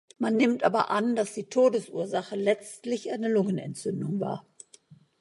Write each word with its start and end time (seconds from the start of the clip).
Man 0.17 0.35
nimmt 0.35 0.63
aber 0.63 0.89
an, 0.89 1.15
dass 1.15 1.35
die 1.35 1.47
Todesursache 1.47 2.35
letztlich 2.35 3.11
eine 3.11 3.29
Lungenentzündung 3.31 4.19
war. 4.19 4.47